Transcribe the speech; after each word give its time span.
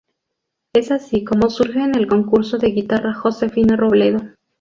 Es 0.73 0.89
así 0.89 1.23
como 1.23 1.51
surgen 1.51 1.93
el 1.93 2.07
Concurso 2.07 2.57
de 2.57 2.71
Guitarra 2.71 3.13
Josefina 3.13 3.75
Robledo. 3.75 4.17